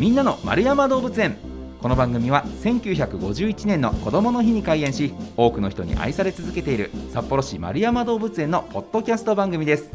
[0.00, 1.36] みんなの丸山動物園。
[1.82, 9.90] この番組は1951年の子どもの日に開園し多くの人に愛され続けている札幌市丸山動物園のポッドキャスト番組です。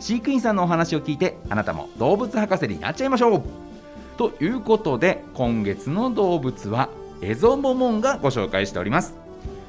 [0.00, 3.42] 飼育員さんのお話を聞いてあなたも動物博士になっちゃいましょう。
[4.16, 6.88] ということで今月の動物は
[7.20, 9.14] エゾモモンガご紹介しております。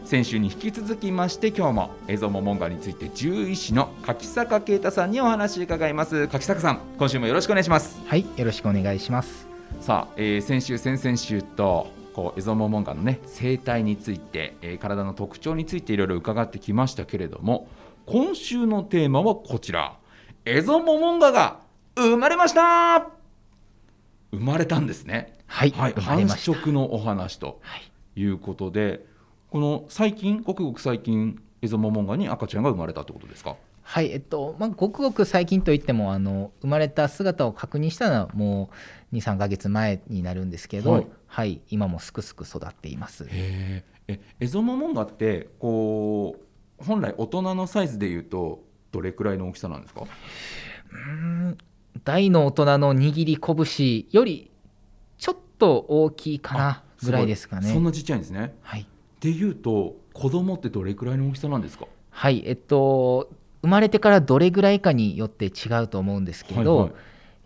[0.05, 6.29] 先週に引き続きまして今日もエゾモモンガについて獣医師の柿坂啓太さんにお話伺います。
[6.29, 8.01] 柿坂さん今週もよろしくお願いします。
[8.07, 9.52] はいよろしくお願いします。
[9.81, 17.67] さあ、えー、先週先々週とこうエゾモモンガのね生態について、えー、体の特徴についていろいろ伺ってきましたけれども
[18.05, 19.97] 今週のテーマはこちら。
[20.45, 21.59] エゾモモンガが
[21.95, 23.07] 生まれました。
[24.31, 25.37] 生まれたんですね。
[25.47, 27.61] はい、はい、繁殖のお話と
[28.15, 28.25] い。
[28.25, 28.99] うことで、はい、
[29.51, 33.55] この最近ごくごく最近エゾモモンガに赤ちゃんが生まれたってことですか？
[33.85, 38.69] はいえっとまあ、ごくごく最近といってもあの生まれた姿を確認したのはも
[39.11, 43.27] う23か月前になるんですけど、はい、はい、今もすくすく育っています。
[43.29, 43.83] え
[44.39, 46.37] エゾモモンガってこ
[46.79, 50.05] う本来大人のサイズでいうとどれくらいの大きさなんですか？
[50.91, 51.57] うん
[52.03, 54.49] 大の大人の握り拳より
[55.17, 57.71] ちょっと大きいかなぐらいですかね。
[57.71, 58.55] そんなちっちゃいんですね。
[58.61, 58.87] はい。
[59.19, 61.85] でいうと子供ってどれくらいの大きさなんですか？
[62.09, 63.29] はいえっと
[63.63, 66.97] 生まれてからどれぐらいかによって違うと思うんですけど、はいはい、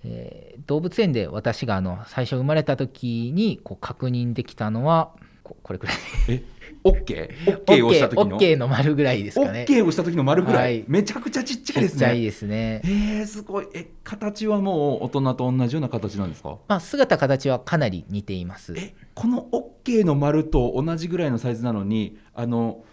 [0.03, 5.11] えー、動物園で私があの最初生まれた時にこう確認できたのは
[5.43, 5.95] これくらい。
[6.27, 6.43] え
[6.83, 7.51] オッケー？
[7.51, 8.35] オッケーをした時の？
[8.35, 9.61] オッケーの丸ぐらいですかね。
[9.61, 11.99] オッケーをした時の丸ぐらい、はい、めちゃくちゃちっちゃいですね。
[11.99, 12.81] ちっちゃいですね。
[12.83, 13.67] えー、すごい。
[13.73, 18.73] え形はもう大人と同じような形なんですか、まあ、姿形はかなり似ています。
[18.77, 22.83] えこのオッケーの丸と同じぐらいのサイズなのにあの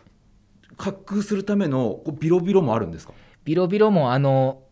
[0.79, 3.13] 滑空するためのこうビロビロもあるんですか？
[3.45, 4.63] ビロビロもあの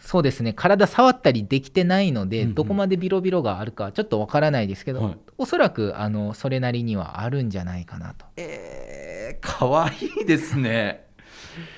[0.00, 0.52] そうですね。
[0.52, 8.26] 体触ったりできてないので、うんうん、どこまでビロビロがあるかちょっとわからないですけど、はい、おそらくあのそれなりにはあるんじゃないかなと。
[8.36, 11.06] えー、かわいいですね。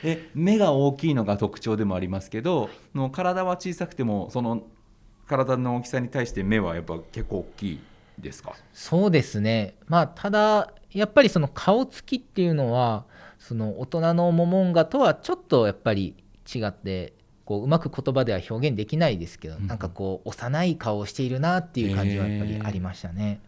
[0.03, 4.63] え目が大きいのが特徴でもありますけどの体は小さくてもその
[5.27, 7.81] 体の大きさに対して目はやっぱ結構大きい
[8.19, 8.55] ですか？
[8.73, 9.75] そうですね。
[9.87, 13.05] まあただやっぱりその顔つきっていうのは
[13.39, 16.15] その大人のモモンガとはちょっとやっぱり
[16.53, 17.13] 違って
[17.45, 23.41] こううまく言葉では表現できないですけど、うん、なんかこう幼い顔をしているなっていう感じはやっぱりありましたね。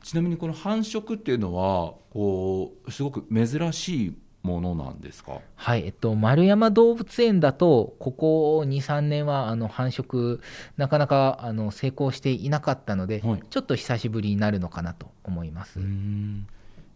[0.00, 5.40] えー、ちなみにこの繁殖っていうのはこうすごく珍しいものなんですか？
[5.54, 10.40] はい、えっと、丸山動物園だとここ23年はあの繁殖
[10.78, 15.78] なかなかあの成功していなかったので、はい、ちょっと久しぶりになるのかなと思います。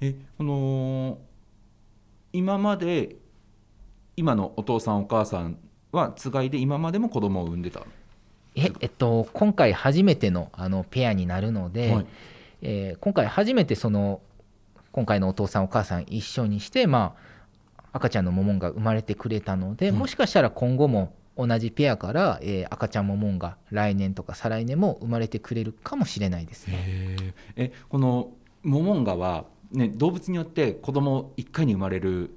[0.00, 1.18] えこの
[2.32, 3.16] 今まで
[4.16, 5.58] 今のお父さんお母さん
[5.92, 7.80] はつがいで今までも子供を産んでた？
[8.54, 12.06] ええっと今回初めてのあのペアになるので、はい、
[12.62, 14.20] えー、今回初めてその
[14.92, 17.16] 今回のお父さんお母さん一緒にしてま
[17.78, 27.34] あ赤ちゃんのモモンが生まれてくれたので、もしかしたら今後も同じペアから、えー、赤ちゃんモモンが来年とか再来年も生まれてくれるかもしれないですね。
[27.56, 32.30] えこのモモンガはね、動物によって子供1回に生まれる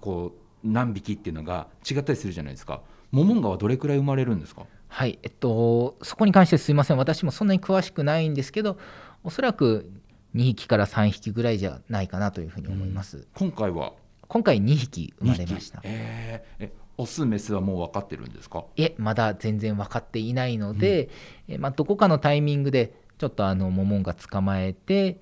[0.00, 0.32] こ
[0.64, 2.82] う何匹っていうのが違ったりするじゃないですか。
[3.10, 4.66] モモンガはどれくらい生まれるんですか？
[4.88, 6.96] はいえっとそこに関してすいません。
[6.96, 8.78] 私もそんなに詳しくないんですけど
[9.24, 9.90] おそらく
[10.34, 13.92] 2匹から3匹ぐらいじゃないかなというふうに思います、うん、今回は？
[14.28, 18.64] 今回2匹生まれました、えー、えオスメスはもう分かってるんですか？
[18.76, 21.08] いえまだ全然分かっていないので、
[21.48, 25.20] うん、えまあ、どこかのタイミングでちょっとあのモモンガ捕まえて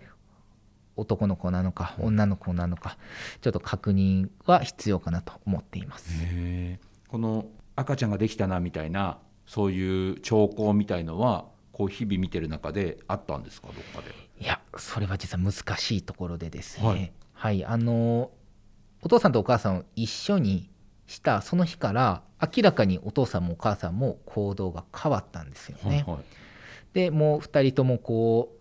[0.98, 2.98] 男の子なのか女の子なのか
[3.41, 6.12] ちょっと確認は必要かなと思っています。
[7.09, 13.69] この赤ちゃんができたなみたいなそういう兆候みたいのはこう日々見てる中であったんですか？
[13.69, 14.14] どっかで。
[14.41, 18.30] いやそれは実は難しいところでですね、はい、はい、あの
[19.03, 20.70] お父さんとお母さんを一緒に
[21.06, 26.04] したその日から明らかにお父さんもお母さんも行動が変わったんですよね。
[26.06, 26.24] はいはい、
[26.92, 28.58] でもう2人ともこう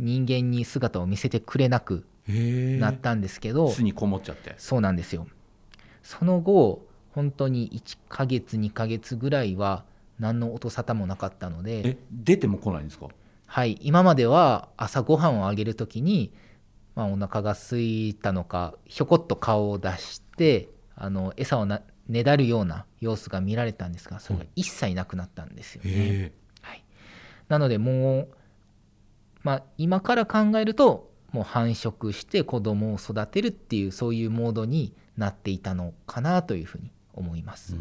[0.00, 4.54] 人間に姿を見せてくれなくなったんですけど巣にこもっちゃって。
[4.58, 5.26] そうなんですよ。
[6.02, 9.84] その後本当に1ヶ月2ヶ月ぐらいは
[10.18, 13.08] 何の音沙汰もなかったのでえ出ても来ないんですか？
[13.46, 16.32] はい今までは朝ごはんをあげる時に、
[16.94, 26.32] まあ、お腹が空いたのかひょこっと顔を出してあの餌をなねだるような様子が見られたんですがそれが一切なくなったんですよね。
[26.62, 26.84] はい、
[27.48, 28.28] なのでもう
[29.42, 37.76] まあ、今から考えるともう繁殖して子供を育てるっていうそういうモードになっていたのかなというふうに思います。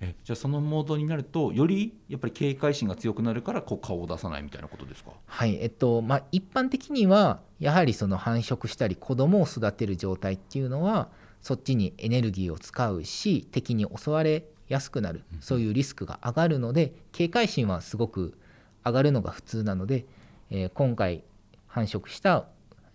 [0.00, 5.12] えじゃあそのモードになるとよりやっぱり警戒心が強くなるからこう顔を出さないみたいなことですか？
[5.26, 11.08] はいえっとまあ、一般的にはやはりその繁殖したり子供を育てる状態っていうのは
[11.40, 18.36] そっちにエネルギーを使うし敵に襲われやすくなるそういうリスクが上がるので警戒心はすごく
[18.84, 20.06] 上がるのが普通なので、
[20.54, 21.24] えー今回
[21.66, 22.44] 繁殖した、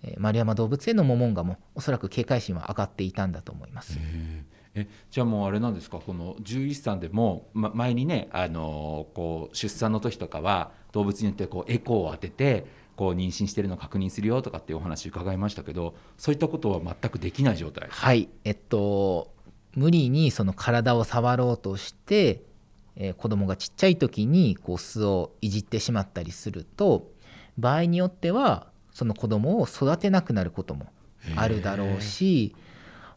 [0.03, 3.97] えー丸山動物園のモモンガもおそらく警戒心は上がっていたんだと思います。
[4.75, 5.97] えじゃあもうあれなんですか？
[5.97, 12.65] この獣医師さんでも、ま、前にね、あのーこう出産の時とかは動物によってこうエコーを当てて
[12.95, 18.29] こう妊娠してるのを確認するよとかっていうお話伺いましたけどそういったことは全くできない状態はい。
[18.43, 19.33] えっと
[19.73, 22.43] 無理にその体を触ろうとして、
[22.95, 27.11] えー子供がちっちゃい時にこう巣をいじってしまったりすると
[27.57, 30.87] 場合によってはその子供を育てなくなることも
[31.35, 32.55] あるだろうし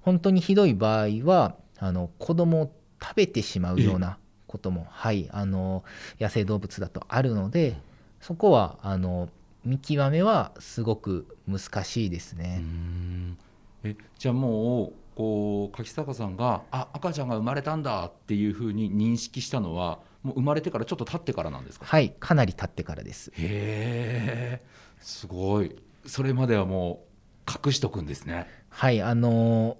[0.02, 5.84] 本当にひどい場合はあの子供を食べてしまうようなことも、はい、あの
[6.20, 7.76] 野生動物だとあるので
[8.20, 9.28] そこはあの
[9.64, 12.58] 見極めはすごく難しいですね。
[12.60, 13.38] ん。
[13.84, 21.86] えじゃあもうこう柿坂さんがあ赤ちゃんが生まれたんだっていうふうに認識したのはもう生まれてからちょっと経ってからなんですか？
[21.86, 23.30] はい、かなり経ってからです。
[23.30, 24.62] へえ
[25.00, 25.76] すごい。
[26.06, 27.04] それまではも
[27.48, 28.46] う隠しとくんですね。
[28.68, 29.78] はい、あの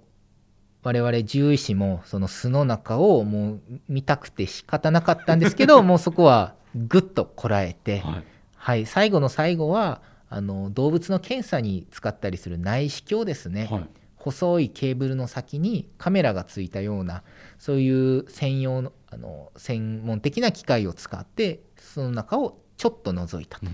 [0.83, 8.23] 我々獣医師もその巣の中をもう見たくて仕方なかったんですけど もうそこはぐっとこらえて、はい。
[8.55, 13.89] はい、最後の最後はあの動物の検査に使ったりする内視鏡ですね、はい。
[14.15, 17.23] 細いケーブルの先にカメラがついたような
[17.57, 23.67] そういう専用のあの専門的な機械を使ってその中をちょっと覗いたと。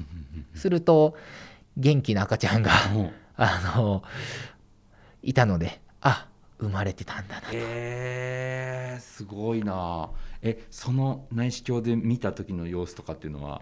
[0.55, 1.15] すると
[1.77, 2.71] 元気な赤ちゃんが
[3.35, 4.03] あの
[5.21, 6.27] いたのであ
[6.59, 10.09] 生まれてたんだなへえすごいな。
[10.41, 13.61] えその内視鏡で見た時の様子とかっていうのは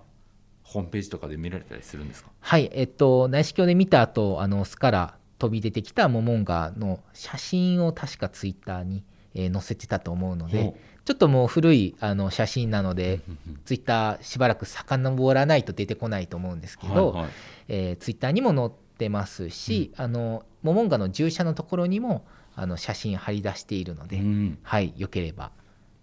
[0.63, 2.31] ホームページとかで見られたりするんですか？
[2.39, 9.03] はいえっと内視鏡で見た後あの巣から飛び出てきたモモンガの写真を確かツイッターに、
[9.35, 17.31] えー載せてたと思うのでほちょっともう古いあの写真なのでうんうんツイッターしばらく遡らないと出てこないと思うんですけど、はいはい。
[17.67, 24.57] えーツイッターにも載ってますし、あのモモンガの従者のところにもあの写真貼り出しているので、うん。
[24.63, 25.51] はいよければ。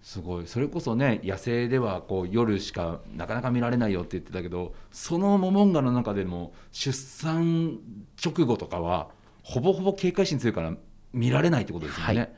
[0.02, 0.46] すごい。
[0.46, 7.78] それこそね野生ではこう夜しかなかなか見られないよって言ってたけどそのモモンガの中でも出産
[8.24, 9.10] 直後とかは
[9.42, 10.74] ほぼほぼ警戒心強いから
[11.12, 12.18] 見られないってことですよね。
[12.18, 12.32] はい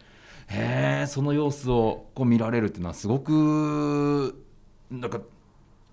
[0.48, 4.44] へえその様子をこう見られるっていうのはすごく
[4.90, 5.20] なんか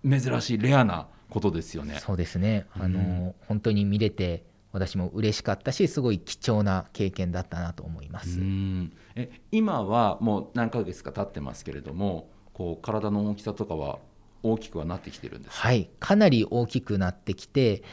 [0.04, 1.98] 珍しいレアなことですよね。
[2.00, 4.44] そうですね、あの本当に見れて
[4.74, 8.40] 私も嬉しかったしすごい貴重な経験だったなと思います。
[8.40, 8.94] うん。
[9.16, 14.00] え今はもう何ヶ月か経ってますけれどもこう体の大きさとかは
[14.44, 15.68] 大きくはなってきてるんですか？
[15.68, 15.90] はい。
[16.00, 17.84] かなり大きくなってきて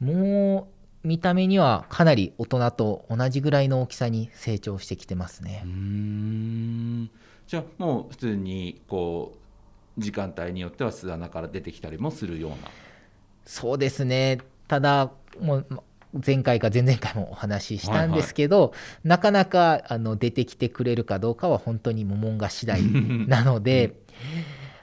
[0.00, 5.62] もう見た目にはかなり大人と同じぐらいの大きさに成長してきてますね。
[5.64, 5.70] うー。
[5.70, 7.10] ん。
[7.46, 9.34] じゃあもう普通にこ
[9.98, 12.56] う時間帯によっては巣穴から出てきたりもするような。
[13.44, 14.38] そうですね。
[14.68, 15.10] ただ
[15.40, 15.82] もうま
[16.26, 23.94] 前回か前々回もお話ししたんですけど、なかなかあの出てきてくれるかどうかは本当にモモンガ次第なので、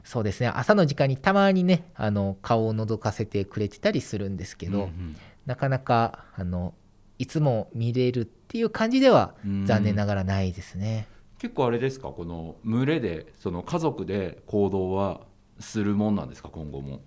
[0.04, 0.48] そうですね。
[0.48, 5.16] 朝の時間にたまにねあの顔を覗かせてくれてたりするんですけど、うん
[5.50, 6.76] なかなかあの
[7.18, 11.08] いつも見れるっていう感じではうん残念ながらないですね。
[11.40, 12.10] 結構あれですか？
[12.10, 15.22] この群れでその家族で行動は
[15.60, 16.50] するもんなんですか？
[16.50, 17.02] 今後も。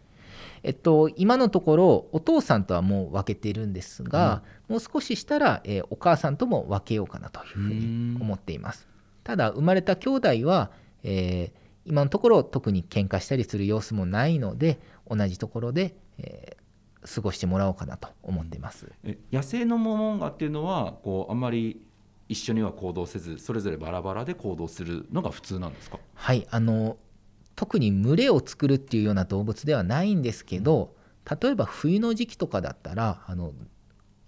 [0.65, 8.89] えっと、今のところお父さんとはもう分けてるんですが、もう少ししたら、えーお母さんとも分けようかなというふうに思っています。
[9.23, 10.73] ただ生まれた兄弟は、
[11.05, 16.62] えー今のところ特に喧嘩したりする様子もないので同じところで、えー
[17.05, 18.91] 過ごしてもらおうかなと思っています。
[19.05, 21.81] え野生のモモンガっていうのはこうあんまり
[22.29, 25.99] 一緒には行動せずそれぞれバラバラで行動するのが普通なんですか？
[26.15, 26.97] はいあの
[27.55, 30.95] 特に群れを作るっていうような動物ではないんですけど
[31.41, 33.53] 例えば冬の時期とかだったらあの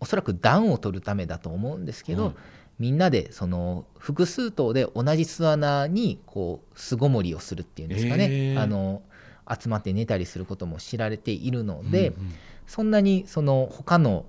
[0.01, 2.35] おそらく暖を取るためだと思うんですけど、はい
[2.77, 8.61] みんなでその複数頭で同じ巣穴にこう巣ごもりをするっていうんですかね、へー。
[8.61, 9.01] あの
[9.49, 12.33] 集まって寝たりすることも知られているので、うんうん
[12.67, 14.25] そんなにその他の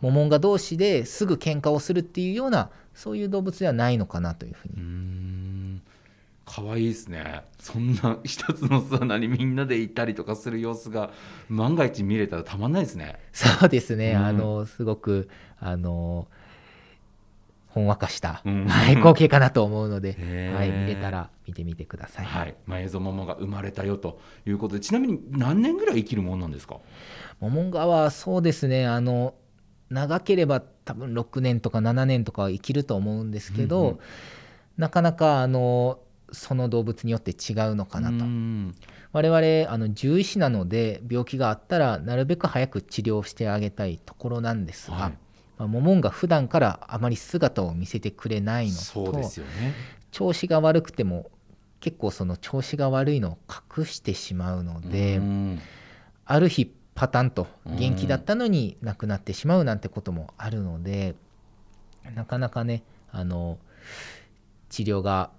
[0.00, 5.80] モモンガ同士ですぐ喧嘩をするっていうようなそういう動物ではないのかなというふうに。
[6.44, 7.44] 可愛いですね。
[7.58, 11.10] そんな一つの巣穴にみんなでいたりとかする様子が
[11.48, 13.18] 万が一見れたらたまんないですね。
[13.32, 14.26] そうですね、うん。
[14.26, 15.28] あのすごく
[15.60, 16.26] あの
[17.74, 18.66] ほんわかした、うん。
[18.66, 20.10] はい、光景かなと思うので、
[20.54, 22.26] はい、見れたら見てみてください。
[22.26, 26.76] はい、まあ、映が生まれたよということでちなみに何年ぐらい生きるもんなんですか？
[27.40, 29.34] モモンガはそうですねあの
[29.88, 33.98] 長ければ多分6年とか7年とかは生きると思うんですけど、うんうん。
[34.76, 35.98] なかなかあの
[36.30, 38.16] その動物によって違うのかなと。
[38.16, 38.74] うん。
[39.12, 45.18] 我々あの獣医師なので病気があったらなるべく早く治療してあげたいところなんですが、はい
[45.58, 49.74] まあ、モモンが普段からあまり姿を見せてくれないのそうとですよね。
[50.10, 51.30] 調子が悪くても
[51.80, 53.38] 結構その調子が悪いのを
[53.78, 55.60] 隠してしまうので、うん。
[56.24, 61.14] ある日パタンとうん元気だったのに亡くなってしまうなんてこともあるので
[62.14, 63.58] なかなかねあの
[64.68, 65.30] 治療が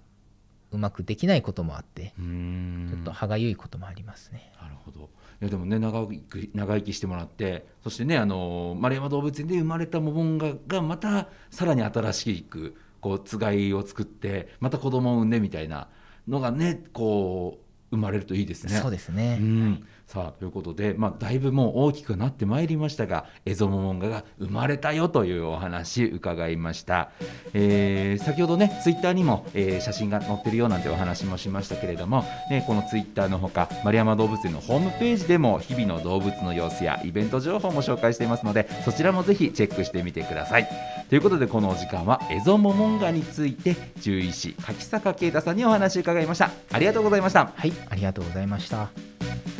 [0.74, 4.52] うまくできないこともあってうんちょっと歯がゆいこともありますね。
[4.60, 15.88] なるほどいやでもね長生き長生きしてもらってそしてねあの丸山動物園で生まれたモモンガがまたさらに新しくこうつがいを作ってまた子供を産んでみたいな
[16.26, 17.58] のがねこ
[17.90, 18.74] う生まれるといいですね。
[18.78, 27.10] そうですね、うん、さあということで、まあ、だいぶもう大きくなってまいりましたがエゾモモンガが生まれたよというお話伺いました、
[27.52, 40.68] えー先ほどねツイッターにも、えー写真が載ってるよなんてお話もしましたけれども、ね、このツイッターのほか丸山動物園のホームページでも日々の動物の様子やイベント情報も紹介していますのでそちらもぜひチェックしてみてください。
[41.08, 46.50] ということでこのお時間はエゾモモンガについて獣医師柿坂啓太さんにお話伺いました。
[46.72, 47.52] ありがとうございました。
[47.54, 49.53] はいありがとうございました。